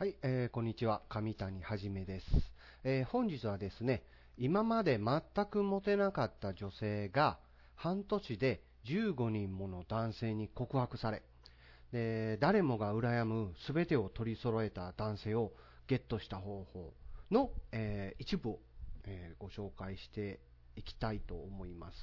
[0.00, 1.02] はい、えーこんにちは。
[1.10, 2.26] 上谷はじめです。
[2.84, 4.02] えー本日はですね、
[4.38, 7.38] 今まで全くモテなかった女性が、
[7.74, 11.22] 半年で15人もの男性に告白され、
[11.92, 15.52] で誰もが羨む全てを取り揃えた男性を
[15.86, 16.94] ゲットした方法
[17.30, 18.58] の、えー一部を、
[19.04, 20.40] えーご紹介して
[20.76, 21.96] いきたいと思います。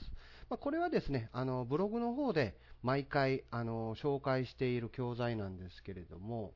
[0.52, 6.54] まあこれはですね、あのブログの方で毎回あの紹介している教材なんですけれども、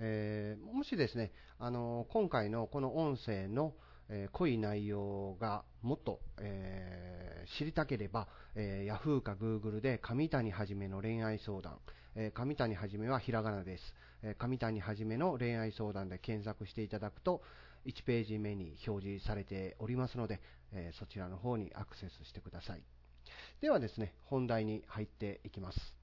[0.00, 3.74] えーもしですね、あの今回のこの音声の、
[4.08, 11.78] えー濃い内容がもっと、えー知りたければ、えー、Yahoo か Google で上谷はじめの恋愛相談、
[12.14, 17.42] えー上谷はじめはひらがなです、えー上谷はじめの恋愛相談で検索していただくと
[17.86, 20.40] 1ページ目に表示されておりますので、
[20.72, 22.82] えーそちらの方にアクセスしてください。
[23.60, 25.97] ではですね本題に入っていきます。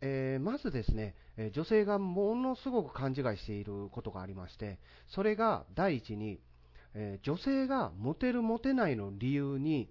[0.00, 4.78] えーまずですね、え女性がものすごく勘違いしていることがありまして、
[5.08, 6.40] それが第一に、
[6.94, 9.88] え女性がモテるモテないの理由に、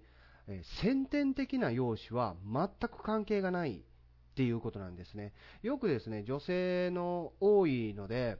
[0.48, 5.32] え先天的な容姿は全く関係がないっていうことなんですね。
[5.62, 8.38] よくですね、女性の多いので、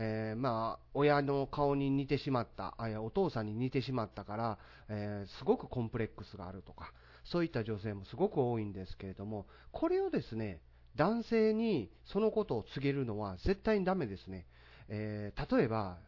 [0.00, 6.92] えーまあ、親の顔に似てしまった、あやお父さんに似てしまったから、えーすごくコンプレックスがあるとか、
[7.24, 10.60] そういった女性もすごく多いんですけれども、これをですね、
[10.98, 14.46] 男性にそのことを告げるのは絶対にダメですね。
[14.88, 15.98] えー例えば、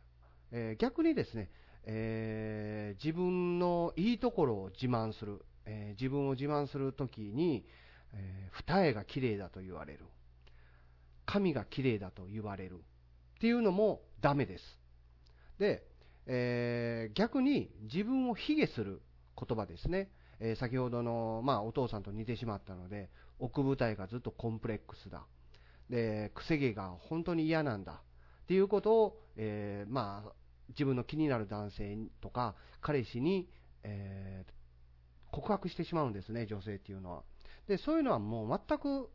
[0.51, 1.49] えー逆にですね、
[1.87, 7.65] えー自分のいいところを自慢する、え自分を自慢するときに、
[8.13, 10.01] え二重が綺麗だと言われる、
[11.25, 12.75] 髪が綺麗だと言われる
[13.37, 14.65] っていうのもダメです。
[15.61, 15.85] で、
[16.27, 19.03] え逆に自分を卑下する
[19.39, 20.11] 言葉ですね。
[20.41, 23.09] え先ほどの、まあ、お父さんと似てしまったので、
[23.41, 25.27] 奥舞台がずっとコンプレックスだ。
[25.89, 27.93] で、くせ毛が本当に嫌なんだ。
[27.93, 30.33] っていうことを、えーまあ、
[30.69, 33.49] 自分の気になる男性とか、彼氏に、
[33.83, 34.53] えー
[35.33, 37.23] 告白してしまうんですね、女性っていうのは。
[37.69, 39.09] で、そういうのはもう全く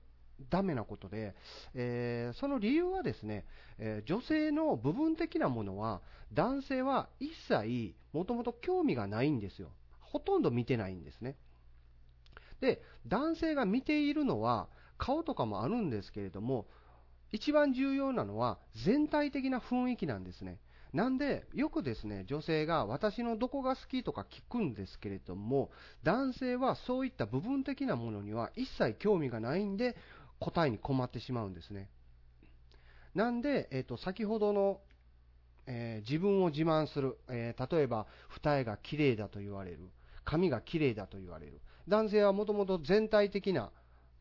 [0.49, 1.35] ダメなことで、
[1.73, 3.45] えーその理由はですね、
[3.77, 6.01] え女性の部分的なものは、
[6.33, 9.71] 男性は一切もともと興味がないんですよ。
[9.99, 11.35] ほとんど見てないんですね。
[12.61, 14.67] で、男性が見ているのは、
[14.97, 16.67] 顔とかもあるんですけれども、
[17.31, 20.59] 一番重要なのは全体的な雰囲気なんですね。
[20.93, 25.69] なんで、よくですね、女性が私のどこが好きとか聞くんですけれども、
[26.03, 29.97] 男性はそういった部分的なものには一切興味がないんで、
[30.39, 31.89] 答えに困ってしまうんですね。
[33.13, 34.79] なんで、えっ、と、先ほどの、
[35.67, 39.79] えー自分を自慢する、えー例えば、二重が綺麗だと言われる、
[40.23, 41.59] 髪が綺麗だと言われる。
[41.87, 43.71] 男性はもともと全体的な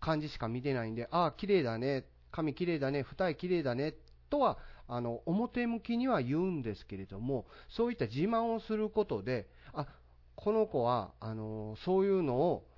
[0.01, 3.95] 感じしか見てないんで、ああ、綺麗だね、髪綺麗だね、二重綺麗だね、
[4.29, 9.87] とは、あの、表向きには言うんですけれども、そういった自慢をすることで、あ、
[10.35, 12.69] この子は、あの、そういうのを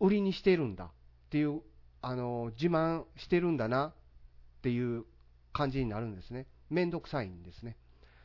[0.00, 0.90] 売りにしてるんだっ
[1.30, 1.62] ていう、
[2.02, 5.04] あの、自慢してるんだなっていう
[5.52, 6.46] 感じになるんですね。
[6.70, 7.76] めんどくさいんですね。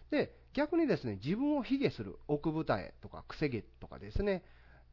[0.09, 4.43] で、逆にですね、自分を卑下する奥二重とか、くせ毛とかですね、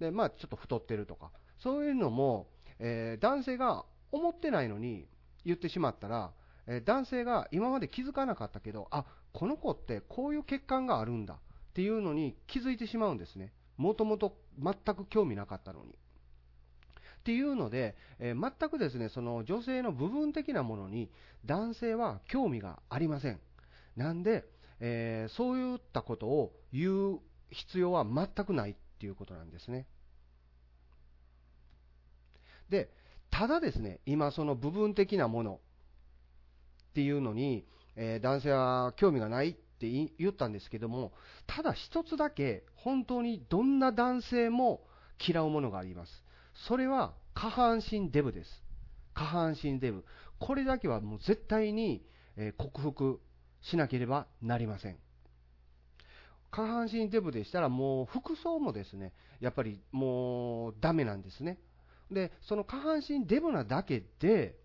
[0.00, 2.48] で、まあ、ちょっと太ってるとか、そういうのも、
[2.78, 5.06] えー男性が思ってないのに
[5.44, 6.32] 言ってしまったら、
[6.66, 11.38] えー男性が今まで気づかなかったけど、あ、この子ってこういう血管があるんだっ
[11.74, 13.52] ていうのに気づいてしまうんですね。
[13.76, 15.92] もともと全く興味なかったのに。
[15.92, 21.10] っていうので、えー全くですね、その女性の部分的なものに
[21.44, 23.40] 男性は興味がありません。
[23.96, 24.44] なんで、
[24.80, 27.20] えーそういったことを言う
[27.50, 29.86] 必要は全くないっていうことなんですね。
[32.70, 32.90] で、
[33.30, 35.60] ただですね、今その部分的なもの
[36.90, 41.12] っていうのに、えー男性は興味がないって言ったんですけども、
[41.46, 44.82] ただ一つだけ本当にどんな男性も
[45.24, 46.24] 嫌うものがあります。
[46.66, 48.50] それは下半身デブです。
[49.14, 50.04] 下半身デブ。
[50.38, 52.02] これだけはもう絶対に、
[52.36, 53.20] え克服
[53.62, 54.98] しなければなりません。
[56.50, 61.58] 下半身デブでしたらもう服装もですね、やっぱりもうダメなんですね。
[62.10, 64.56] で、その下半身デブなだけで、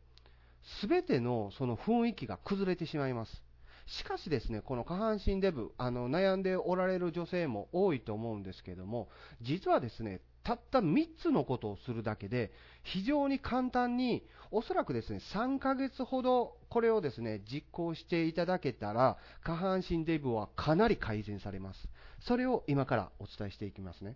[0.80, 3.44] すべてのその雰囲気が崩れてしまいます。
[3.88, 9.10] しかしですね、この下半身デブ、あの悩んでおられる女性も多いと思うんですけども、
[9.42, 12.52] 実はですね、たった3つのことをするだけで、
[12.84, 21.88] 非常に簡単に、おそらくですね、3ヶ月ほどこれをですね、実行していただけたら、下半身デブはかなり改善されます。
[22.22, 24.16] それを今からお伝えしていきますね。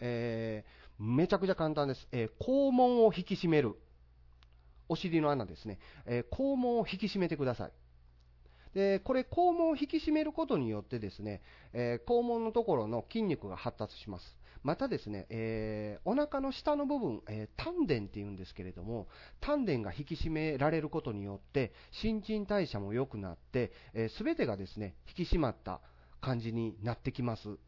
[0.00, 2.06] えーめちゃくちゃ簡単です。
[2.12, 3.76] えー肛門を引き締める。
[4.88, 7.72] お尻の穴ですね、えー、肛門を引き締めてください。
[8.74, 11.42] で、これ肛門を引き締めることによってですね、
[11.72, 14.36] えー、肛門のところの筋肉が発達します。
[14.62, 19.08] またですね、えー、お腹の下の部分、えー、丹田っていうんですけれども、
[19.40, 23.72] 丹田が引き締められることによって、新陳代謝も良くなって、
[24.16, 25.80] す、べ、てがですね、引き締まった
[26.20, 27.58] 感じになってきます。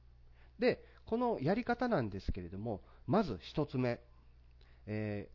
[0.59, 4.01] で、このやり方なんですけれども、まず1つ目、
[4.87, 5.29] え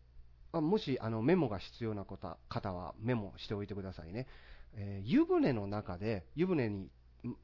[0.53, 4.27] ー、もしあのメモが必要な方はメモしておいてくださいね。
[4.75, 6.89] えー、湯船の中で、湯船に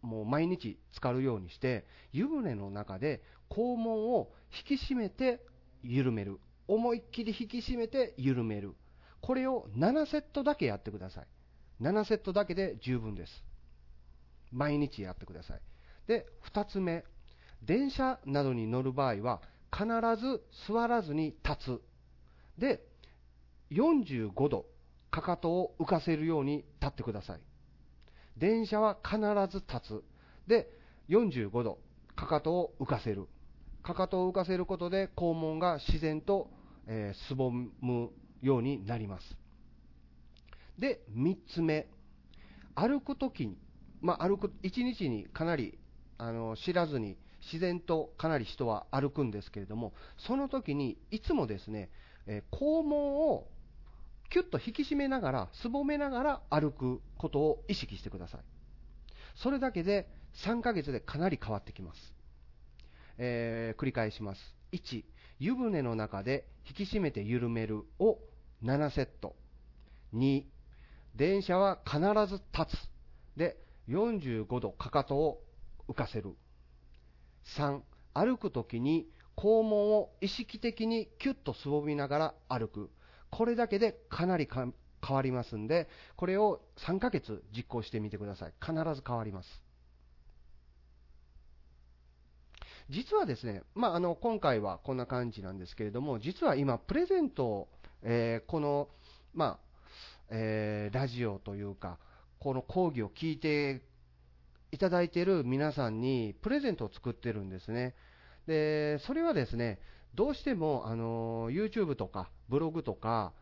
[0.01, 4.31] もう毎日浸かるようにして、湯船の中で肛門を
[4.69, 5.41] 引き締めて
[5.83, 6.39] 緩める。
[6.67, 8.73] 思いっきり引き締めて緩める。
[9.21, 11.27] これを7セットだけやってください。
[11.81, 13.43] 7セットだけで十分です。
[14.51, 15.61] 毎日やってください。
[16.07, 17.03] で、2つ目。
[17.63, 19.41] 電車などに乗る場合は、
[19.73, 19.85] 必
[20.21, 21.81] ず座らずに立つ。
[22.59, 22.81] で、
[23.71, 24.65] 45度、
[25.15, 27.39] かかとを浮かせるように立ってください。
[28.35, 29.17] 電車は必
[29.49, 30.03] ず立つ。
[30.45, 30.67] で、
[31.07, 31.79] 45度、
[32.17, 33.29] かかとを浮かせる。
[33.81, 36.49] かかとを浮かせることで肛門が自然と、
[36.85, 39.37] えー、すぼむようになります。
[40.77, 41.87] で、3つ目。
[42.75, 43.57] 歩くときに、
[44.01, 45.79] まあ、歩く、1日にかなり、
[46.17, 51.89] あの、知らずに、自然とかなり人は歩くんですけれども、その時にいつもですね、
[52.27, 53.47] えー、肛門を
[54.29, 58.41] キュッと引き締めながら、すぼめながら歩くことを意識してください。
[59.35, 62.13] それだけで3ヶ月でかなり変わってきます。
[63.17, 64.55] えー、繰り返します。
[64.71, 65.03] 1、
[65.39, 68.19] 湯船の中で引き締めて緩めるを
[68.63, 69.35] 7セット。
[70.13, 70.43] 2、
[71.15, 73.37] 電車は必ず立つ。
[73.37, 73.57] で、
[73.89, 75.41] 45度かかとを
[75.87, 76.35] 浮かせる。
[77.57, 77.81] 3、
[78.13, 82.89] 歩くときに肛門を意識的にキュッとすぼみながら歩く。
[83.35, 84.73] これだけでかなり変
[85.09, 88.53] わりますんで、これを3ヶ月実行してみてください。
[88.61, 89.49] 必ず変わります。
[92.89, 97.67] 実はですね、まあ、あの今回はこんな感じなんですけれども、実は今、プレゼントを、
[98.03, 98.87] えー、この、
[99.33, 99.59] まあ
[100.29, 101.97] えー、ラジオというか、
[102.39, 103.81] この講義を聞いて
[104.71, 107.95] いただいている皆さんにプレゼントを作ってるんですね。
[108.47, 109.79] で、それはですね、
[110.15, 113.33] どうしても、あの YouTube とかブログとか、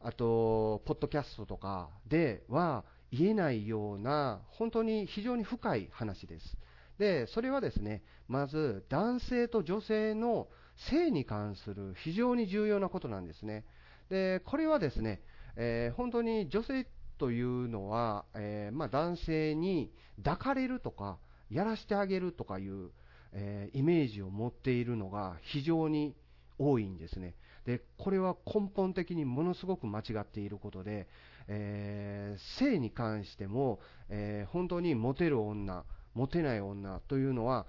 [0.00, 6.56] あと、ポッドキャストとかでは言えないような、本当に非常に深い話です。
[6.98, 10.48] で、それはですね、まず男性と女性の
[10.88, 13.64] 性に関する非常に重要なことなんですね。
[14.08, 15.20] で、これはですね、
[15.56, 16.86] えー、本当に女性
[17.18, 19.92] というのは、えー、まあ、男性に
[20.24, 21.18] 抱かれるとか、
[21.50, 22.90] やらせてあげるとかいう、
[23.32, 26.14] えー、イメージを持っているのが非常に
[26.58, 27.34] 多いんですね。
[27.64, 31.06] で、これは根本的にものすごく間違っていることで、
[31.48, 35.84] えー、性に関しても、えー、本当にモテる女、
[36.14, 37.66] モテない女というのは、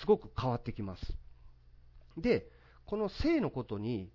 [0.00, 1.02] すごく変わってきます。
[2.16, 2.50] で、
[2.84, 4.10] この性のことに、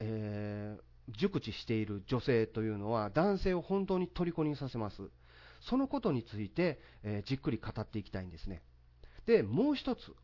[0.00, 0.82] えー、
[1.18, 5.10] 熟知している女性というのは、男性を本当に虜にさせます。
[5.60, 8.62] そのことについて、えー、じっくり語っていきたいんですね。
[9.26, 10.14] で、もう一つ、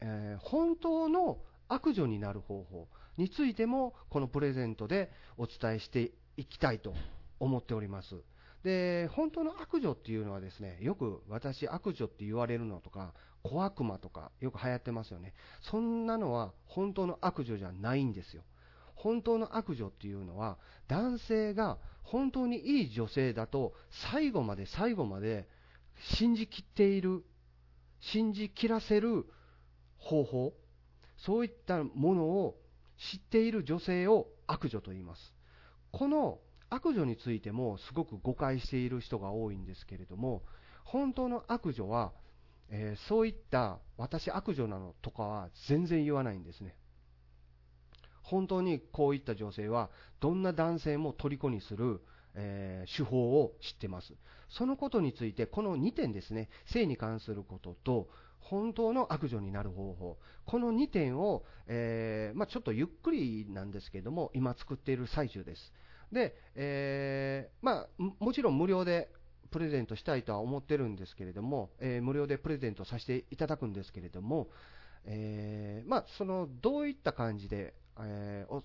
[0.00, 1.38] えー、本当の
[1.70, 6.94] 悪女になる方法についても、このプレゼントでお伝えしていきたいと
[7.38, 8.16] 思っております。
[8.62, 15.32] で、本当の悪女っていうのはですね、よく私悪女って言われるのとか、小悪魔とかよく流行ってますよね。
[15.62, 18.42] そんなのは本当の悪女じゃないんですよ。
[18.94, 25.48] 本当の悪女っていうのは、男性が本当にいい女性だと、最後まで最後まで
[26.18, 27.24] 信じきっている、
[28.00, 29.24] 信じきらせる
[29.96, 30.52] 方法、
[31.24, 32.56] そういったものを
[32.96, 35.32] 知っている女性を悪女と言います。
[35.90, 40.42] この悪女についてもすごく誤解している人が多いんですけれども、
[40.84, 42.12] 本当の悪女は、
[42.68, 46.76] えー、そういった私悪女なのとかは全然言わないんですね。
[48.22, 52.00] 本当にこういった女性はどんな男性も虜にする、
[52.34, 54.14] えー、手法を知ってます。
[54.48, 58.08] そのことについてこの2点ですね、性に関することと
[58.40, 65.72] 本当の悪女になる方法、この2点を、えー、まあ、ちょっとゆっくりなんですけども、今作っている最中です。
[66.12, 69.08] で、えー、まあ、もちろん無料で
[69.50, 74.48] プレゼントしたいとは思ってるんですけれども、えー、無料でプレゼントさせていただくんですけれども、
[75.06, 78.62] えまあ、そのどういった感じで、えお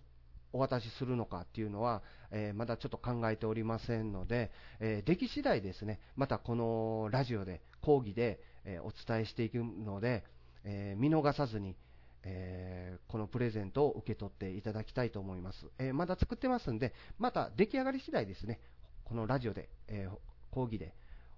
[0.55, 2.01] お渡しするのかっていうのは、
[2.32, 10.24] えー、まだちょっと考えておりませんので、えー、出来次第ですね、またこのラジオで、講義で、え、お伝えしていくので、
[10.63, 11.75] え見逃さずに、
[12.24, 15.67] え、このプレゼントを受け取っていただきたいと思います。
[15.77, 18.60] え、まだ作ってますんで、また出来上がり次第ですね、
[19.03, 20.10] このラジオで、え、
[20.51, 20.93] 講義で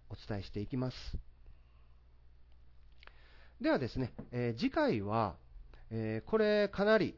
[0.10, 0.98] お伝えしていきます。
[3.60, 5.36] ではですね、え次回は、
[5.90, 7.18] えこれかなり、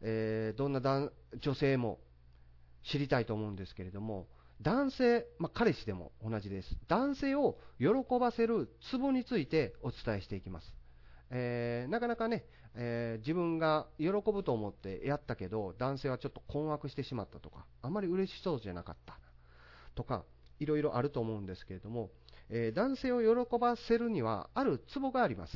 [0.00, 1.98] えどんな女性も
[2.84, 4.26] 知りたいと思うんですけれども、
[4.62, 6.76] 男性、まあ、彼氏でも同じです。
[6.88, 7.88] 男性を喜
[8.20, 10.74] ばせるツボについてお伝えしていきます。
[11.30, 19.18] えー、なかなかね、えー、自分が喜ぶと思ってやったけど、男性はちょっと困惑してしまったとか、あまり嬉しそうじゃなかった
[19.94, 20.24] とか、
[20.60, 22.10] いろいろあると思うんですけれども、
[22.48, 25.52] えー、男性を喜ばせるには、あるツボがあります。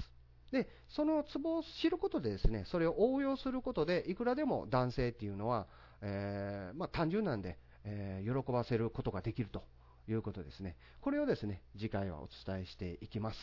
[0.50, 5.68] で、そのツボを知ることでですね、それを応用することで、いくらでも男性っていうのは、
[6.00, 9.64] えー、まあ、単純なんで、えー、喜ばせることができると
[10.08, 10.76] いうことですね。
[11.00, 13.38] これをですね、次回はお伝えしていきます。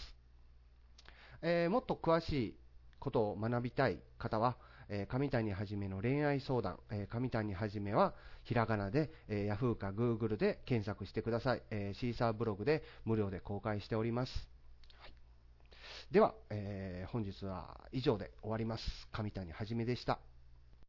[1.41, 2.57] えー、もっと詳しい
[2.99, 4.57] ことを学びたい方は、
[4.89, 14.31] えー、上谷はじめの恋愛相談、えー、上谷はじめはひらがなで、えー、Yahoo か Google で検索してください、えー、シーサーブログで無料で公開しております。
[14.99, 15.13] はい、
[16.11, 18.83] では、えー、本日は以上で終わります。
[19.11, 20.19] 上谷はじめでした。